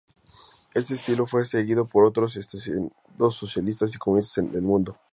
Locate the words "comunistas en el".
3.99-4.63